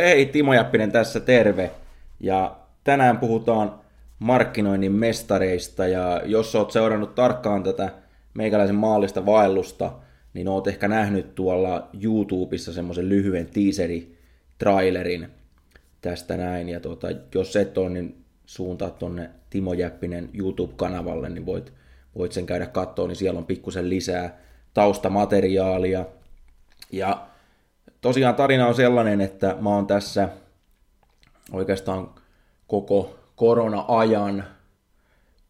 [0.00, 1.70] Hei, Timo Jäppinen tässä, terve.
[2.20, 3.80] Ja tänään puhutaan
[4.18, 7.92] markkinoinnin mestareista ja jos oot seurannut tarkkaan tätä
[8.34, 9.92] meikäläisen maallista vaellusta,
[10.34, 14.16] niin oot ehkä nähnyt tuolla YouTubessa semmoisen lyhyen teaseri
[14.58, 15.28] trailerin
[16.00, 16.68] tästä näin.
[16.68, 21.72] Ja tuota, jos et ole, niin suuntaa tonne Timo Jäppinen YouTube-kanavalle, niin voit,
[22.18, 24.38] voit sen käydä katsoa, niin siellä on pikkusen lisää
[24.74, 26.04] taustamateriaalia.
[26.92, 27.27] Ja
[28.00, 30.28] tosiaan tarina on sellainen, että mä oon tässä
[31.52, 32.10] oikeastaan
[32.66, 34.44] koko korona-ajan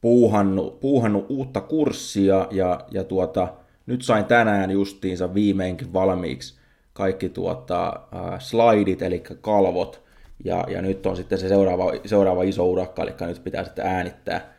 [0.01, 3.49] puuhannut, puuhannut uutta kurssia ja, ja tuota,
[3.87, 6.59] nyt sain tänään justiinsa viimeinkin valmiiksi
[6.93, 10.03] kaikki tuota, äh, slaidit, eli kalvot,
[10.45, 14.53] ja, ja nyt on sitten se seuraava, seuraava iso urakka, eli nyt pitää sitten äänittää,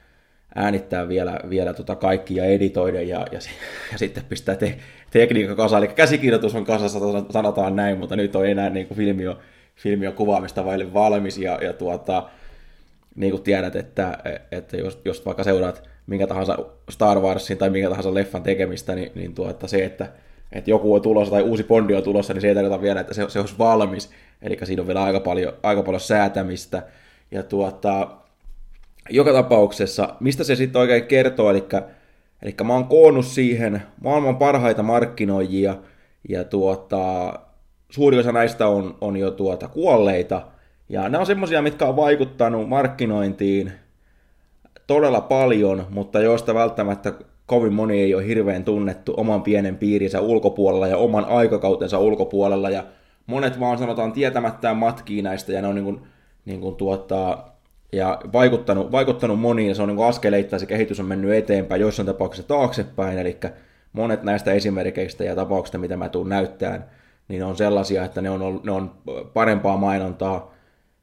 [0.55, 3.39] äänittää vielä, vielä tota kaikki ja editoida ja, ja,
[3.91, 4.77] ja sitten pistää te,
[5.11, 9.27] tekniikka kasa, eli käsikirjoitus on kasassa, sanotaan näin, mutta nyt on enää niin kuin filmi,
[9.27, 9.37] on,
[9.75, 12.29] filmi on kuvaamista vaille valmis ja, ja tuota,
[13.15, 14.17] niin kuin tiedät, että,
[14.51, 16.57] että jos, jos vaikka seuraat minkä tahansa
[16.89, 20.07] Star Warsin tai minkä tahansa leffan tekemistä, niin, niin tuota, se, että,
[20.51, 23.13] että joku on tulossa tai uusi Bondi on tulossa, niin se ei tarkoita vielä, että
[23.13, 24.09] se, se olisi valmis.
[24.41, 26.83] Eli siinä on vielä aika paljon, aika paljon säätämistä.
[27.31, 28.07] Ja tuota,
[29.09, 31.63] joka tapauksessa, mistä se sitten oikein kertoo, eli,
[32.41, 35.75] eli mä oon koonnut siihen maailman parhaita markkinoijia,
[36.29, 37.33] ja tuota,
[37.89, 40.41] suuri osa näistä on, on jo tuota kuolleita,
[40.89, 43.71] ja nämä on semmoisia, mitkä on vaikuttanut markkinointiin
[44.87, 47.13] todella paljon, mutta joista välttämättä
[47.45, 52.83] kovin moni ei ole hirveän tunnettu oman pienen piirinsä ulkopuolella ja oman aikakautensa ulkopuolella, ja
[53.27, 56.01] monet vaan sanotaan tietämättään matkii näistä, ja ne on niin kuin,
[56.45, 57.37] niin kuin tuota,
[57.91, 62.05] ja vaikuttanut, vaikuttanut moniin, ja se on niin askeleittain se kehitys on mennyt eteenpäin, joissain
[62.05, 63.37] tapauksissa taaksepäin, eli
[63.93, 66.85] monet näistä esimerkkeistä ja tapauksista, mitä mä tuun näyttämään,
[67.27, 68.91] niin on sellaisia, että ne on, ne on
[69.33, 70.53] parempaa mainontaa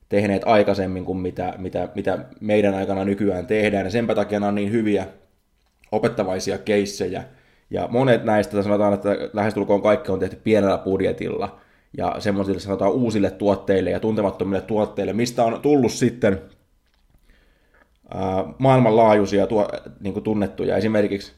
[0.08, 4.72] tehneet aikaisemmin kuin mitä, mitä, mitä meidän aikana nykyään tehdään, ja senpä takia on niin
[4.72, 5.06] hyviä
[5.92, 7.24] opettavaisia keissejä,
[7.70, 11.58] ja monet näistä sanotaan, että lähestulkoon kaikki on tehty pienellä budjetilla,
[11.96, 16.40] ja semmoisille sanotaan uusille tuotteille ja tuntemattomille tuotteille, mistä on tullut sitten
[18.58, 19.68] maailmanlaajuisia tuo,
[20.00, 20.76] niin kuin tunnettuja.
[20.76, 21.32] Esimerkiksi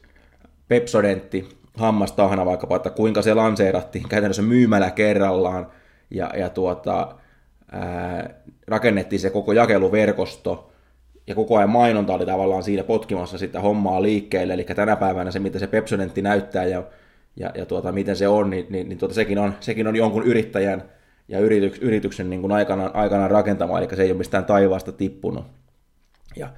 [0.67, 5.71] Pepsodentti, hammastahna vaikkapa, että kuinka se lanseerattiin käytännössä myymällä kerrallaan
[6.11, 7.15] ja, ja tuota,
[7.71, 8.29] ää,
[8.67, 10.71] rakennettiin se koko jakeluverkosto
[11.27, 15.39] ja koko ajan mainonta oli tavallaan siinä potkimassa sitä hommaa liikkeelle, eli tänä päivänä se,
[15.39, 16.83] mitä se Pepsodentti näyttää ja,
[17.35, 20.23] ja, ja tuota, miten se on, niin, niin, niin tuota, sekin, on, sekin on jonkun
[20.23, 20.83] yrittäjän
[21.27, 25.45] ja yrityks, yrityksen niin kuin aikanaan, aikanaan rakentama, eli se ei ole mistään taivaasta tippunut.
[26.35, 26.49] Ja,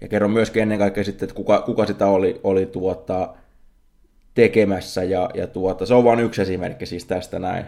[0.00, 3.34] ja kerron myöskin ennen kaikkea sitten, että kuka, kuka sitä oli, oli tuota,
[4.34, 7.64] tekemässä, ja, ja tuota, se on vain yksi esimerkki siis tästä näin.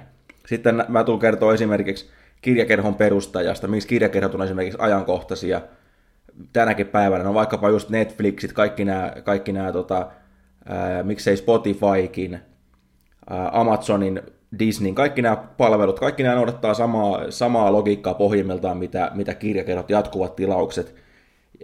[0.46, 2.10] Sitten mä tulen kertoa esimerkiksi
[2.42, 5.60] kirjakerhon perustajasta, miksi kirjakerhot on esimerkiksi ajankohtaisia
[6.52, 10.06] tänäkin päivänä, no vaikkapa just Netflixit, kaikki nämä, kaikki nämä tota,
[10.64, 12.41] ää, miksei Spotifykin,
[13.30, 14.22] ää, Amazonin,
[14.58, 20.36] Disney, kaikki nämä palvelut, kaikki nämä noudattaa samaa, samaa logiikkaa pohjimmiltaan, mitä, mitä kirjakerhot, jatkuvat
[20.36, 20.94] tilaukset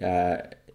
[0.00, 0.08] ja,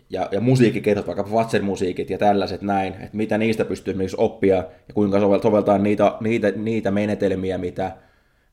[0.10, 4.94] ja, ja musiikkikerhot, vaikka Watcher-musiikit ja tällaiset näin, että mitä niistä pystyy esimerkiksi oppia ja
[4.94, 7.92] kuinka soveltaa niitä, niitä, niitä menetelmiä, mitä,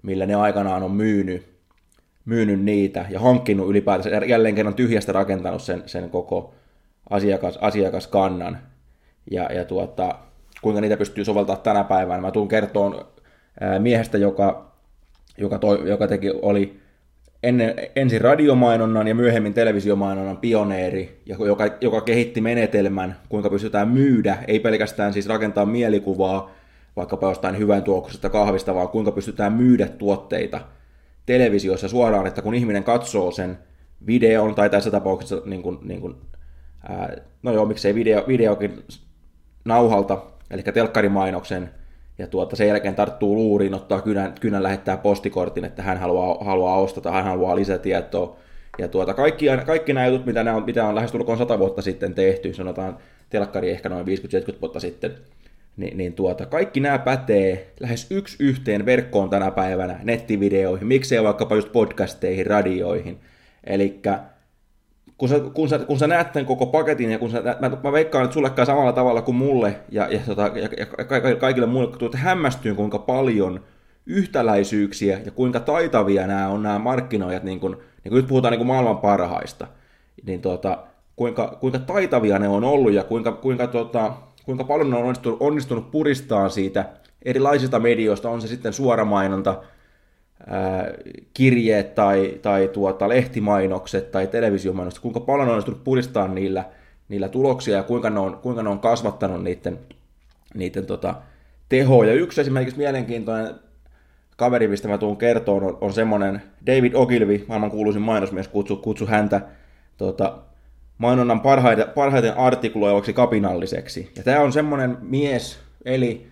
[0.03, 1.47] millä ne aikanaan on myynyt,
[2.25, 6.55] myynyt niitä ja hankkinut ylipäätänsä, jälleen kerran tyhjästä rakentanut sen, sen koko
[7.11, 8.59] asiakas, asiakaskannan.
[9.31, 10.19] Ja, ja tuota,
[10.63, 12.21] kuinka niitä pystyy soveltamaan tänä päivänä.
[12.21, 13.07] Mä tuun kertoon
[13.79, 14.73] miehestä, joka,
[15.39, 16.81] joka, toi, joka teki, oli
[17.43, 24.61] ennen, ensin radiomainonnan ja myöhemmin televisiomainonnan pioneeri, joka, joka kehitti menetelmän, kuinka pystytään myydä, ei
[24.61, 26.51] pelkästään siis rakentaa mielikuvaa
[26.97, 30.61] vaikkapa jostain hyvän tuokkoisesta kahvista, vaan kuinka pystytään myydä tuotteita
[31.27, 33.59] televisiossa suoraan, että kun ihminen katsoo sen
[34.07, 36.15] videon, tai tässä tapauksessa, niin kuin, niin kuin,
[36.89, 38.85] ää, no joo, miksei video, videokin
[39.65, 41.71] nauhalta, eli telkkarimainoksen,
[42.19, 46.77] ja tuota, sen jälkeen tarttuu luuriin, ottaa kynän, kynän lähettää postikortin, että hän haluaa, haluaa
[46.77, 48.37] ostata, hän haluaa lisätietoa.
[48.79, 52.15] Ja tuota, kaikki, kaikki nämä jutut, mitä, nämä on, mitä on lähestulkoon 100 vuotta sitten
[52.15, 52.99] tehty, sanotaan
[53.31, 54.11] telkkari ehkä noin 50-70
[54.61, 55.15] vuotta sitten,
[55.77, 61.57] niin, niin tuota, kaikki nämä pätee lähes yksi yhteen verkkoon tänä päivänä, nettivideoihin, miksei vaikkapa
[61.57, 63.19] just podcasteihin, radioihin.
[63.65, 64.01] Eli
[65.19, 67.93] kun sä, kun, sä, kun sä näet tämän koko paketin, ja kun sä, mä, mä
[67.93, 71.91] veikkaan, että sulle käy samalla tavalla kuin mulle ja, ja, tota, ja, ja kaikille muille,
[71.91, 73.61] kun tuot hämmästyy, kuinka paljon
[74.07, 77.71] yhtäläisyyksiä ja kuinka taitavia nämä on nämä markkinoijat, niin kun,
[78.05, 79.67] niin kun nyt puhutaan niin kuin maailman parhaista,
[80.27, 80.79] niin tuota,
[81.17, 84.13] kuinka, kuinka taitavia ne on ollut ja kuinka, kuinka, tuota,
[84.45, 86.85] kuinka paljon ne on onnistunut, onnistunut puristaan siitä
[87.23, 89.63] erilaisista medioista, on se sitten suoramainonta, ää,
[91.35, 96.65] kirjeet tai, tai tuota, lehtimainokset tai televisiomainokset, kuinka paljon on onnistunut puristaa niillä,
[97.09, 99.79] niillä tuloksia ja kuinka ne on, kuinka ne on kasvattanut niiden,
[100.55, 101.15] niiden tota,
[101.69, 102.07] tehoa.
[102.07, 103.55] Ja yksi esimerkiksi mielenkiintoinen
[104.37, 109.07] kaveri, mistä mä tuun kertoon, on, on semmoinen David Ogilvy, maailman kuuluisin mainosmies, kutsu, kutsu
[109.07, 109.41] häntä
[109.97, 110.39] tota,
[110.99, 114.13] mainonnan parhaiten, parhaiten artikuloivaksi kapinalliseksi.
[114.17, 116.27] Ja tämä on semmoinen mies, eli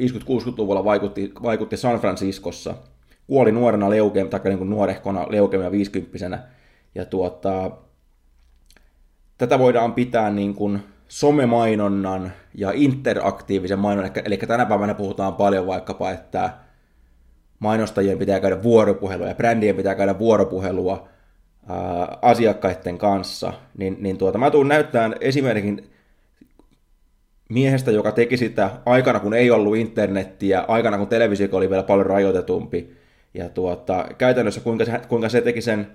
[0.00, 2.74] 50-60-luvulla vaikutti, vaikutti San Franciscossa.
[3.26, 6.38] Kuoli nuorena leukeemia, tai niin kuin nuorehkona leukemia 50
[6.94, 7.70] Ja tuota,
[9.38, 16.10] tätä voidaan pitää niin kuin somemainonnan ja interaktiivisen mainonnan, eli tänä päivänä puhutaan paljon vaikkapa,
[16.10, 16.50] että
[17.58, 21.08] mainostajien pitää käydä vuoropuhelua ja brändien pitää käydä vuoropuhelua
[21.68, 25.90] ää, asiakkaiden kanssa, niin, niin tuota, mä tuun näyttämään esimerkin
[27.48, 32.06] miehestä, joka teki sitä aikana, kun ei ollut internettiä, aikana, kun televisio oli vielä paljon
[32.06, 32.96] rajoitetumpi,
[33.36, 35.86] ja tuota, käytännössä kuinka se, kuinka se teki sen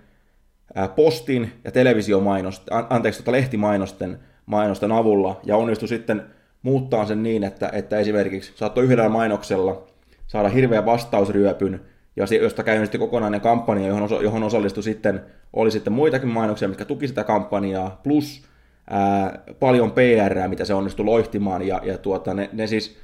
[0.95, 6.23] postin ja televisiomainosten, anteeksi, tuota lehtimainosten mainosten avulla, ja onnistui sitten
[6.61, 9.87] muuttaa sen niin, että, että esimerkiksi saattoi yhdellä mainoksella
[10.27, 11.81] saada hirveän vastausryöpyn,
[12.15, 15.21] ja josta käynnistyi kokonainen kampanja, johon, osa, johon osallistui sitten,
[15.53, 18.43] oli sitten muitakin mainoksia, mitkä tuki sitä kampanjaa, plus
[18.89, 22.97] ää, paljon PR, mitä se onnistui loihtimaan, ja, ja tuota, ne, ne siis,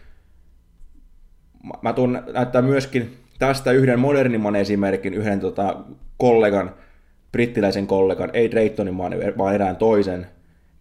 [1.81, 5.77] mä tuun näyttää myöskin tästä yhden modernimman esimerkin, yhden tota,
[6.17, 6.71] kollegan,
[7.31, 10.27] brittiläisen kollegan, ei Draytonin, vaan, vaan erään toisen,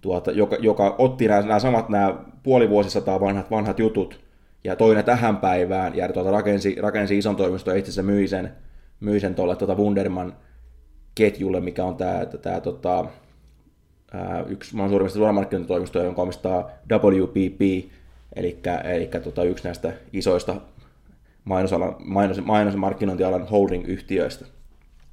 [0.01, 4.21] tuota, joka, joka otti nämä, nämä samat nämä puoli vuosisataa vanhat, vanhat jutut,
[4.65, 8.53] ja toinen tähän päivään, ja tuota, rakensi, rakensi ison toimiston ja itse asiassa myi sen,
[9.01, 10.37] myi sen tuolle tuota Wunderman
[11.15, 13.05] ketjulle, mikä on tämä, tämä tota,
[14.13, 17.61] ää, yksi maan suurimmista suoramarkkinointitoimistoja, jonka omistaa WPP,
[18.37, 20.57] eli, eli tota, yksi näistä isoista
[21.47, 24.45] mainosalan, mainos, mainos- ja markkinointialan holding-yhtiöistä.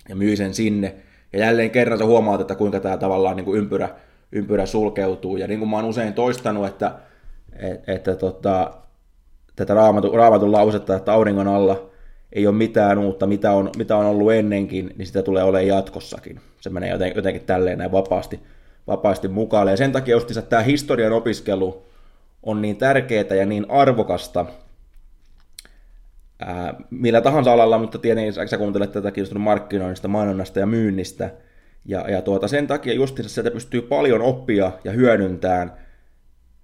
[0.10, 0.96] Ja myi sen sinne.
[1.34, 3.90] Ja jälleen kerran sä huomaat, että kuinka tämä tavallaan niin kuin ympyrä,
[4.32, 5.38] ympyrä sulkeutuu.
[5.38, 6.96] Ja niin kuin mä oon usein toistanut, että,
[7.60, 8.72] että, että tota,
[9.56, 11.90] tätä raamatun, raamatun lausetta, että auringon alla
[12.32, 16.40] ei ole mitään uutta, mitä on, mitä on ollut ennenkin, niin sitä tulee olemaan jatkossakin.
[16.62, 18.40] Se menee jotenkin, jotenkin tälleen näin vapaasti,
[18.88, 19.68] vapaasti mukaan.
[19.68, 21.84] Ja sen takia just tämä historian opiskelu
[22.44, 24.46] on niin tärkeää ja niin arvokasta,
[26.48, 31.30] ää, millä tahansa alalla, mutta tiedän, sä kuuntelet tätä kiinnostunut markkinoinnista, mainonnasta ja myynnistä.
[31.86, 35.74] Ja, ja tuota, sen takia justiinsa sieltä pystyy paljon oppia ja hyödyntämään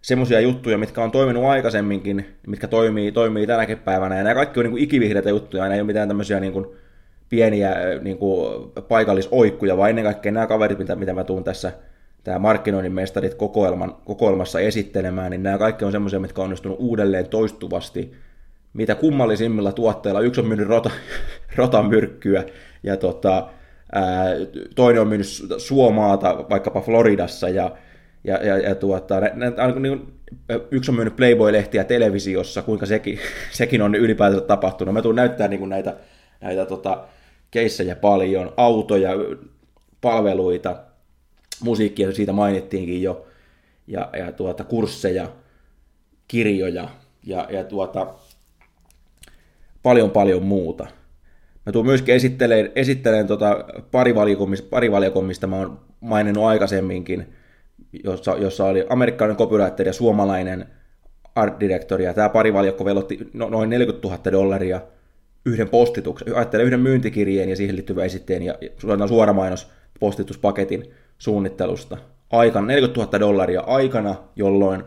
[0.02, 4.64] semmoisia juttuja, mitkä on toiminut aikaisemminkin, mitkä toimii, toimii tänäkin päivänä, ja nämä kaikki on
[4.64, 6.66] niin kuin ikivihreitä juttuja, nämä ei ole mitään tämmöisiä niin kuin
[7.30, 11.72] pieniä niin kuin paikallisoikkuja, vaan ennen kaikkea nämä kaverit, mitä, mitä mä tuun tässä
[12.24, 17.30] tämä markkinoinnin mestarit kokoelman, kokoelmassa esittelemään, niin nämä kaikki on semmoisia, mitkä on onnistunut uudelleen
[17.30, 18.14] toistuvasti,
[18.74, 20.22] mitä kummallisimmilla tuotteilla.
[20.22, 20.92] Yksi on myynyt rota,
[21.56, 22.44] rotamyrkkyä,
[22.84, 23.50] ja tota,
[23.92, 24.26] ää,
[24.76, 27.72] toinen on myynyt suomaata vaikkapa Floridassa, ja
[28.24, 30.14] ja, ja, ja tuota, ne, ne, niin,
[30.72, 33.20] yksi on myynyt Playboy-lehtiä televisiossa, kuinka sekin,
[33.52, 34.94] sekin on ylipäätään tapahtunut.
[34.94, 35.98] Mä tuun näyttää niin kuin näitä,
[36.42, 37.08] näitä tota,
[37.52, 39.10] keissejä paljon, autoja,
[40.02, 40.76] palveluita,
[41.62, 43.26] musiikkia, siitä mainittiinkin jo,
[43.88, 45.32] ja, ja tuota, kursseja,
[46.28, 46.90] kirjoja
[47.24, 48.14] ja, ja tuota,
[49.84, 50.88] paljon paljon muuta.
[51.66, 54.16] Mä tuun myöskin esitteleen, esitteleen tota pari
[54.92, 57.34] valiokommista, mä oon maininnut aikaisemminkin,
[58.04, 60.66] jossa, jossa oli amerikkalainen copywriter ja suomalainen
[61.36, 64.82] art director, ja tämä parivaljakko velotti no, noin 40 000 dollaria
[65.46, 68.56] yhden postituksen, ajattelen yhden myyntikirjeen ja siihen liittyvän esitteen ja
[69.08, 71.98] suoramainos postituspaketin suunnittelusta.
[72.30, 74.84] Aikana, 40 000 dollaria aikana, jolloin,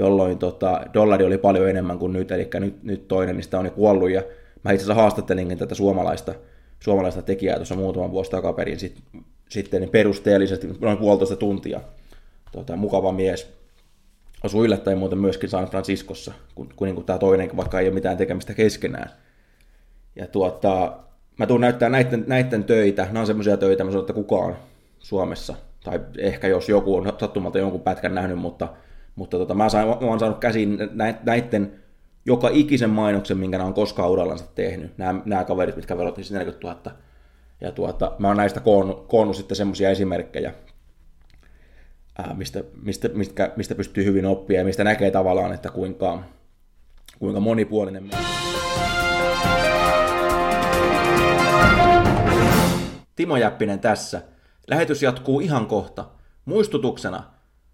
[0.00, 3.70] jolloin tota, dollari oli paljon enemmän kuin nyt, eli nyt, nyt toinen niistä on jo
[3.70, 4.22] kuollut, ja
[4.64, 6.34] mä itse asiassa haastattelinkin tätä suomalaista,
[6.80, 9.02] suomalaista tekijää tuossa muutaman vuosi takaperin sit,
[9.48, 11.80] sitten niin perusteellisesti noin puolitoista tuntia
[12.52, 13.52] tota, mukava mies.
[14.42, 18.16] Asui yllättäen muuten myöskin San Franciscossa, kun, kun niin tämä toinen, vaikka ei ole mitään
[18.16, 19.10] tekemistä keskenään.
[20.16, 20.92] Ja tuota,
[21.38, 24.56] mä tuun näyttää näiden, näiden töitä, nämä on semmoisia töitä, mä sanon, että kukaan
[24.98, 25.54] Suomessa,
[25.84, 28.68] tai ehkä jos joku on sattumalta jonkun pätkän nähnyt, mutta
[29.16, 30.78] Mutta tota, mä, sain, mä oon saanut käsiin
[31.22, 31.80] näiden
[32.26, 34.98] joka ikisen mainoksen, minkä nämä on koskaan urallansa tehnyt.
[34.98, 36.80] Nämä, nämä kaverit, mitkä velotti 40 000.
[37.60, 40.54] Ja tuota, mä oon näistä koonnut, koonnut sitten semmoisia esimerkkejä,
[42.18, 46.22] ää, mistä, mistä, mistä, mistä pystyy hyvin oppia ja mistä näkee tavallaan, että kuinka,
[47.18, 48.10] kuinka monipuolinen
[53.16, 54.22] Timo Jäppinen tässä.
[54.68, 56.04] Lähetys jatkuu ihan kohta.
[56.44, 57.22] Muistutuksena,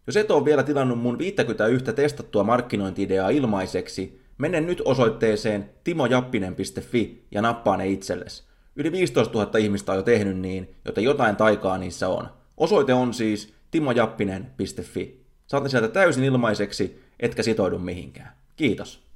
[0.06, 7.42] jos et ole vielä tilannut mun 51 testattua markkinointi-ideaa ilmaiseksi, mene nyt osoitteeseen timojappinen.fi ja
[7.42, 8.44] nappaa ne itsellesi.
[8.76, 12.28] Yli 15 000 ihmistä on jo tehnyt niin, joten jotain taikaa niissä on.
[12.56, 15.26] Osoite on siis timojappinen.fi.
[15.46, 18.32] Saat ne sieltä täysin ilmaiseksi, etkä sitoudu mihinkään.
[18.56, 19.06] Kiitos.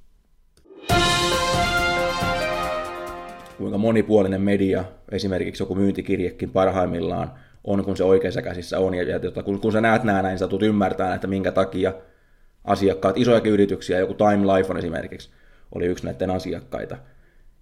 [3.57, 7.31] Kuinka monipuolinen media, esimerkiksi joku myyntikirjekin parhaimmillaan,
[7.63, 8.93] on, kun se oikeassa käsissä on.
[8.93, 11.93] Ja, ja kun, kun sä näet nämä näin, sä tulet ymmärtämään, että minkä takia
[12.63, 15.29] asiakkaat, isojakin yrityksiä, joku Time Life on esimerkiksi,
[15.75, 16.97] oli yksi näiden asiakkaita.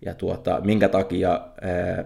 [0.06, 2.06] Ja tuota, minkä takia, ää,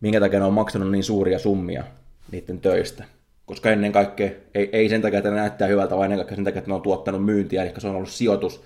[0.00, 1.84] minkä takia ne on maksanut niin suuria summia
[2.32, 3.04] niiden töistä.
[3.46, 6.44] Koska ennen kaikkea, ei, ei sen takia, että ne näyttää hyvältä, vaan ennen kaikkea sen
[6.44, 8.62] takia, että ne on tuottanut myyntiä, eli se on ollut sijoitus,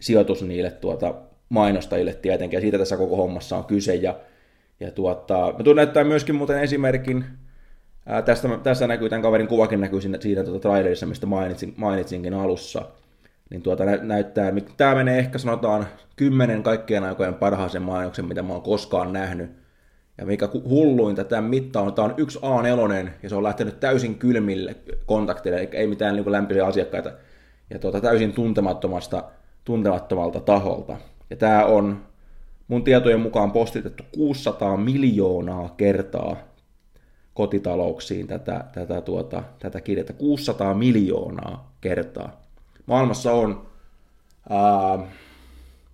[0.00, 1.14] sijoitus niille tuota,
[1.48, 3.94] mainostajille tietenkin, ja siitä tässä koko hommassa on kyse.
[3.94, 4.16] Ja,
[4.80, 7.24] ja tuota, mä tuun näyttää myöskin muuten esimerkin,
[8.06, 12.34] Ää, tästä, tässä näkyy, tämän kaverin kuvakin näkyy siinä, siinä tuota trailerissa, mistä mainitsin, mainitsinkin
[12.34, 12.82] alussa.
[13.50, 15.86] Niin tuota nä, näyttää, tämä menee ehkä sanotaan
[16.16, 19.50] kymmenen kaikkien aikojen parhaaseen mainoksen, mitä mä oon koskaan nähnyt.
[20.18, 24.14] Ja mikä hulluinta, tämä mitta on, tämä on yksi A4, ja se on lähtenyt täysin
[24.14, 27.12] kylmille kontakteille, eikä ei mitään niin lämpöisiä asiakkaita,
[27.70, 29.24] ja tuota, täysin tuntemattomasta,
[29.64, 30.96] tuntemattomalta taholta.
[31.30, 32.02] Ja tämä on
[32.68, 36.36] mun tietojen mukaan postitettu 600 miljoonaa kertaa
[37.36, 42.40] kotitalouksiin tätä, tätä, tuota, tätä kirjettä 600 miljoonaa kertaa.
[42.86, 43.66] Maailmassa on,
[44.50, 44.98] ää,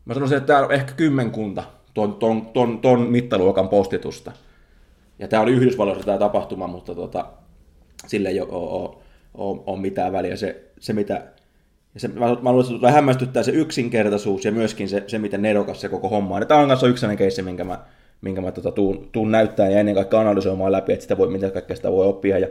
[0.05, 4.33] mä sanoisin, että täällä on ehkä kymmenkunta ton, ton, ton, ton mittaluokan postitusta.
[5.19, 7.27] Ja tämä oli Yhdysvalloissa tämä tapahtuma, mutta tota,
[8.07, 8.97] sille ei ole, ole,
[9.35, 10.37] ole, ole mitään väliä.
[10.37, 11.15] Se, se mitä,
[11.95, 15.81] ja se, mä, mä luulen, että hämmästyttää se yksinkertaisuus ja myöskin se, se miten nerokas
[15.81, 16.47] se koko homma on.
[16.47, 17.85] Tämä on kanssa yksi keissi, minkä mä,
[18.23, 21.51] minkä mä tota, tuun, tuun näyttää ja ennen kaikkea analysoimaan läpi, että sitä voi, mitä
[21.51, 22.39] kaikkea sitä voi oppia.
[22.39, 22.49] Ja,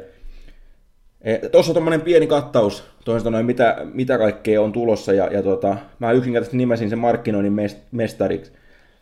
[1.21, 5.43] e, Tuossa on tuommoinen pieni kattaus, toisaalta noin, mitä, mitä kaikkea on tulossa, ja, ja
[5.43, 8.51] tota, mä yksinkertaisesti nimesin sen markkinoinnin mestariksi,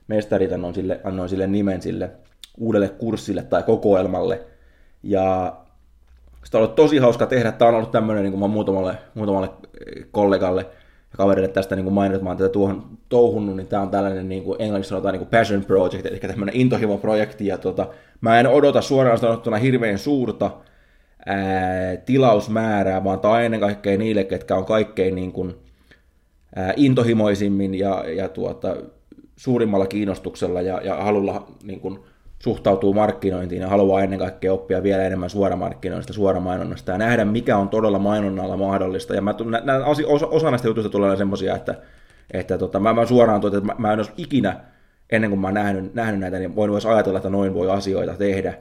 [0.08, 2.12] mestarit annoin sille, annoin sille nimen sille
[2.58, 4.42] uudelle kurssille tai kokoelmalle,
[5.04, 5.56] ja
[6.44, 9.50] sitä on ollut tosi hauska tehdä, tämä on ollut tämmöinen, niin kuin mä muutamalle, muutamalle
[10.12, 10.79] kollegalle ja
[11.20, 14.44] kaverille tästä niin mainit, että mä oon tätä tuohon touhunnut, niin tämä on tällainen niin
[14.44, 17.88] kuin englanniksi sanotaan niin kuin passion project, eli tämmöinen intohimo-projekti, ja tota,
[18.22, 20.52] mä en odota suoraan sanottuna hirveän suurta
[21.26, 25.56] ää, tilausmäärää, vaan tämä on ennen kaikkea niille, ketkä on kaikkein niin kuin,
[26.56, 28.76] ää, intohimoisimmin ja, ja tuota,
[29.36, 32.00] suurimmalla kiinnostuksella ja, ja halulla niin kuin,
[32.40, 37.70] suhtautuu markkinointiin ja haluaa ennen kaikkea oppia vielä enemmän suoramarkkinoinnista, suoramainonnasta ja nähdä, mikä on
[37.70, 39.16] todella mainonnalla mahdollista.
[39.16, 41.76] Ja mä, nä, osa, osa näistä jutuista tulee semmoisia, että,
[42.32, 44.60] että tota, mä, mä suoraan tuota, että mä, mä en olisi ikinä,
[45.10, 48.14] ennen kuin mä oon nähnyt, nähnyt näitä, niin voin myös ajatella, että noin voi asioita
[48.14, 48.54] tehdä.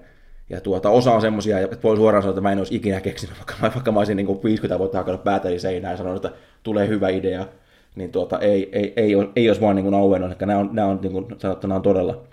[0.50, 3.37] Ja tuota, osa on semmoisia, että voi suoraan sanoa, että mä en olisi ikinä keksinyt,
[3.37, 6.88] vaikka, vaikka mä olisin niin kuin 50 vuotta hakannut päätäni seinään ja sanonut, että tulee
[6.88, 7.47] hyvä idea,
[7.94, 10.99] niin tuota, ei, ei, ei, ei, ei olisi vaan niin auennut, nämä on, nämä on
[11.02, 12.25] niin kuin sanottuna on todella,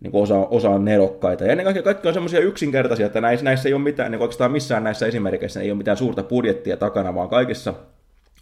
[0.00, 1.44] niin kuin osa, osa on nerokkaita.
[1.44, 4.52] Ja ennen kaikkea kaikki on semmoisia yksinkertaisia, että näissä, näissä ei ole mitään, niin oikeastaan
[4.52, 7.74] missään näissä esimerkkeissä ei ole mitään suurta budjettia takana, vaan kaikissa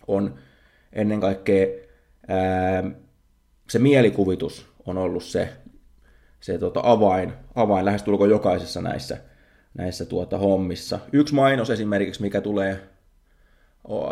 [0.07, 0.35] on
[0.93, 1.67] ennen kaikkea
[2.29, 2.85] ää,
[3.71, 5.49] se mielikuvitus on ollut se,
[6.41, 9.17] se tota, avain, avain lähestulkoon jokaisessa näissä,
[9.75, 10.99] näissä tuota, hommissa.
[11.13, 12.81] Yksi mainos esimerkiksi, mikä tulee,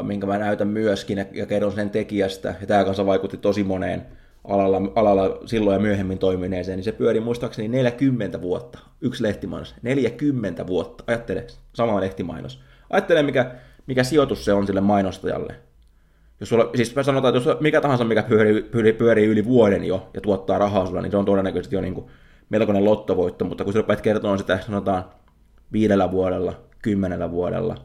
[0.02, 4.06] minkä mä näytän myöskin ja, kerron sen tekijästä, ja tämä kanssa vaikutti tosi moneen,
[4.44, 8.78] alalla, alalla silloin ja myöhemmin toimineeseen, niin se pyöri muistaakseni 40 vuotta.
[9.00, 9.74] Yksi lehtimainos.
[9.82, 11.04] 40 vuotta.
[11.06, 12.62] Ajattele, sama lehtimainos.
[12.90, 13.54] Ajattele, mikä,
[13.86, 15.54] mikä sijoitus se on sille mainostajalle.
[16.40, 20.10] Jos sulla, siis sanotaan, että jos mikä tahansa, mikä pyörii, pyörii, pyörii yli vuoden jo
[20.14, 22.06] ja tuottaa rahaa sulla, niin se on todennäköisesti jo niin kuin
[22.48, 25.04] melkoinen lottovoitto, mutta kun sä rupeat kertomaan sitä, sanotaan
[25.72, 27.76] viidellä vuodella, kymmenellä vuodella,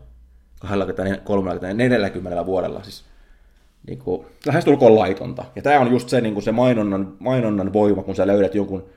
[0.59, 3.05] 20, 30, 40 vuodella, siis
[3.87, 5.45] niin kuin, lähestulkoon laitonta.
[5.55, 8.89] Ja tämä on just se, niin kuin se mainonnan, mainonnan voima, kun sä löydät jonkun,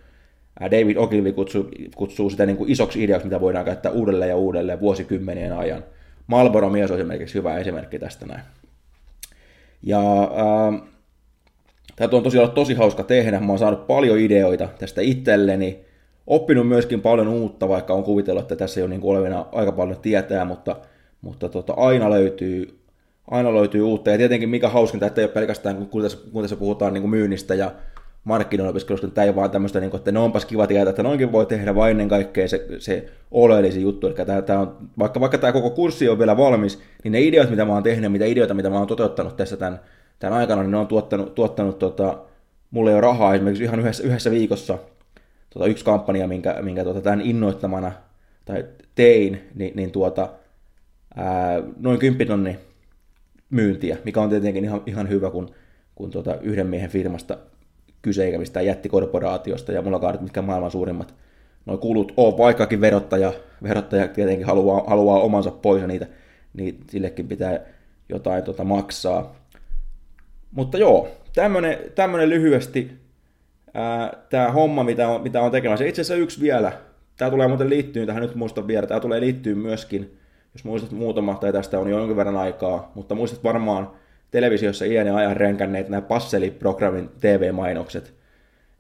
[0.61, 4.81] David Ogilvy kutsuu, kutsuu sitä niin kuin isoksi ideaksi, mitä voidaan käyttää uudelleen ja uudelleen
[4.81, 5.85] vuosikymmenien ajan.
[6.27, 8.43] Marlboro mies on esimerkiksi hyvä esimerkki tästä näin.
[9.83, 10.01] Ja
[11.97, 13.41] tämä on tosiaan tosi hauska tehdä.
[13.41, 15.85] Mä oon saanut paljon ideoita tästä itselleni.
[16.27, 20.01] Oppinut myöskin paljon uutta, vaikka on kuvitellut, että tässä ei ole niin olevina aika paljon
[20.01, 20.77] tietää, mutta,
[21.21, 22.82] mutta tota, aina löytyy
[23.31, 24.11] aina löytyy uutta.
[24.11, 27.11] Ja tietenkin mikä hauskinta, että ei ole pelkästään, kun tässä, kun tässä puhutaan niin kuin
[27.11, 27.73] myynnistä ja
[28.25, 28.81] markkinoilla
[29.15, 31.75] tämä ei vaan tämmöistä, niin kuin, että ne onpas kiva tietää, että noinkin voi tehdä,
[31.75, 34.07] vaan ennen kaikkea se, se oleellisin juttu.
[34.07, 37.51] Eli tämä, tämä on, vaikka, vaikka tämä koko kurssi on vielä valmis, niin ne ideat,
[37.51, 39.81] mitä mä oon tehnyt, mitä ideoita, mitä mä oon toteuttanut tässä tämän,
[40.19, 42.19] tämän aikana, niin ne on tuottanut, tuottanut tota,
[42.71, 44.79] mulle jo rahaa esimerkiksi ihan yhdessä, yhdessä viikossa
[45.51, 47.93] tota, yksi kampanja, minkä, minkä tota, tämän innoittamana
[48.45, 48.65] tai
[48.95, 50.29] tein, niin, niin tuota,
[51.17, 52.59] ää, noin 10 tonni
[53.53, 55.51] myyntiä, mikä on tietenkin ihan, ihan hyvä, kun,
[55.95, 57.39] kun tuota, yhden miehen firmasta
[58.03, 61.15] kyse eikä mistään jättikorporaatiosta, ja mulla on mitkä maailman suurimmat
[61.67, 63.33] noin kulut on, vaikkakin verottaja,
[63.63, 66.07] verottaja tietenkin haluaa, haluaa omansa pois, ja niitä,
[66.55, 67.61] niin sillekin pitää
[68.09, 69.37] jotain tota, maksaa.
[70.51, 72.91] Mutta joo, tämmönen, tämmönen lyhyesti
[74.31, 75.85] tämä homma, mitä on, mitä on tekemässä.
[75.85, 76.73] Itse asiassa yksi vielä,
[77.17, 80.19] tämä tulee muuten liittyy tähän nyt muistan vielä, tämä tulee liittyy myöskin,
[80.55, 83.91] jos muistat muutama, tai tästä on jo jonkin verran aikaa, mutta muistat varmaan
[84.31, 88.15] televisiossa iän ja ajan renkänneet nämä Passeli-programmin TV-mainokset,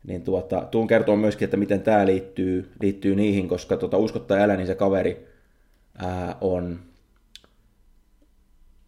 [0.06, 4.56] niin tuota, tuun kertoa myöskin, että miten tämä liittyy, liittyy niihin, koska tuota, uskottaa älä,
[4.56, 5.26] niin se kaveri
[5.98, 6.80] ää, on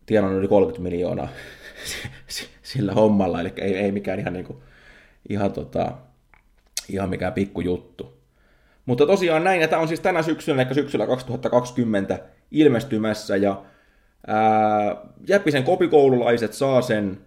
[0.06, 1.28] tienannut yli 30 miljoonaa
[2.62, 4.58] sillä hommalla, eli ei, ei mikään ihan, niin kuin,
[5.28, 5.92] ihan, tota,
[6.88, 8.14] ihan mikään pikkujuttu.
[8.86, 12.18] Mutta tosiaan näin, ja tämä on siis tänä syksynä, eli syksyllä 2020
[12.50, 13.62] ilmestymässä, ja
[14.26, 14.96] ää,
[15.28, 17.18] Jäppisen kopikoululaiset saa sen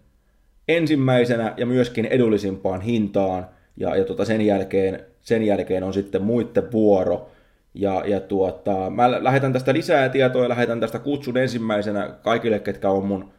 [0.68, 3.48] ensimmäisenä ja myöskin edullisimpaan hintaan,
[3.78, 7.30] ja, ja tota sen, jälkeen, sen jälkeen on sitten muiden vuoro.
[7.74, 12.90] Ja, ja tuota, mä lähetän tästä lisää tietoa ja lähetän tästä kutsun ensimmäisenä kaikille, ketkä
[12.90, 13.30] on mun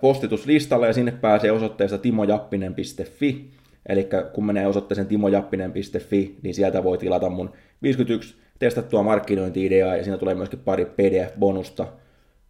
[0.00, 3.50] postituslistalle ja sinne pääsee osoitteesta timojappinen.fi.
[3.86, 10.18] Eli kun menee osoitteeseen timojappinen.fi, niin sieltä voi tilata mun 51 testattua markkinointi-ideaa ja siinä
[10.18, 11.86] tulee myöskin pari PDF-bonusta,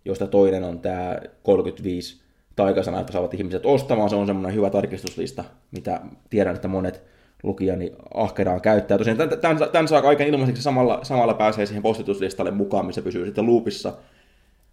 [0.05, 2.21] josta toinen on tämä 35
[2.57, 4.11] taikasanaa, että saavat ihmiset ostamaan.
[4.11, 6.01] Se on semmoinen hyvä tarkistuslista, mitä
[6.31, 7.03] tiedän, että monet
[7.43, 8.99] lukijani ahkeraan käyttää.
[8.99, 13.47] Tosiaan tämän, tämän saa kaiken ilmaiseksi samalla, samalla pääsee siihen postituslistalle mukaan, missä pysyy sitten
[13.47, 13.93] loopissa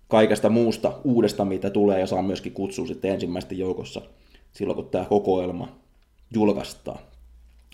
[0.08, 4.02] kaikesta muusta uudesta, mitä tulee, ja saa myöskin kutsua sitten ensimmäisten joukossa
[4.52, 5.80] silloin, kun tämä kokoelma
[6.34, 7.00] julkaistaan.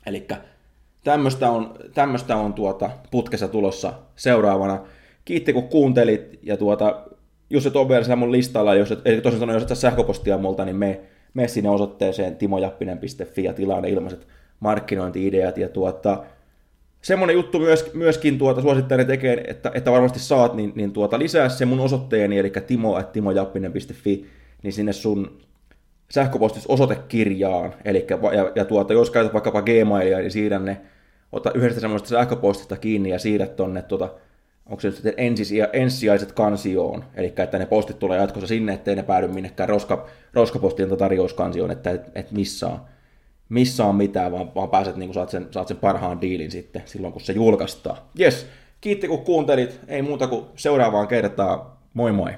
[0.05, 0.27] Eli
[1.03, 4.79] tämmöistä on, tämmöistä on tuota putkessa tulossa seuraavana.
[5.25, 7.01] Kiitti kun kuuntelit, ja tuota,
[7.49, 10.65] jos et ole vielä mun listalla, jos et, eli tosiaan sanoa, jos et sähköpostia multa,
[10.65, 11.01] niin me,
[11.33, 14.27] me sinne osoitteeseen timojappinen.fi ja tilaa ne ilmaiset
[14.59, 16.23] markkinointi-ideat, ja tuota,
[17.01, 21.49] semmoinen juttu myös, myöskin tuota, suosittelen tekee, että, että varmasti saat, niin, niin tuota, lisää
[21.49, 24.25] se mun osoitteeni, eli timo.timojappinen.fi,
[24.63, 25.37] niin sinne sun
[26.11, 30.81] sähköpostis osoitekirjaan, eli ja, ja tuota, jos käytät vaikkapa Gmailia, niin siirrä ne,
[31.31, 34.09] ota yhdestä semmoista sähköpostista kiinni ja siirrät tonne, tuota,
[34.65, 39.03] onko se sitten ensisia, ensisijaiset kansioon, eli että ne postit tulee jatkossa sinne, ettei ne
[39.03, 42.79] päädy minnekään roska, roskapostilta tarjouskansioon, että et, et missään
[43.51, 47.21] missään mitään, vaan, vaan pääset, niin saat, sen, saat sen parhaan diilin sitten silloin, kun
[47.21, 47.97] se julkaistaan.
[48.19, 48.47] Yes,
[48.81, 51.61] kiitti kun kuuntelit, ei muuta kuin seuraavaan kertaan.
[51.93, 52.31] Moi moi!